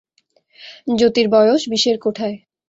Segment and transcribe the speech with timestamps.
[0.95, 2.37] যতির বয়স বিশের কোঠায়।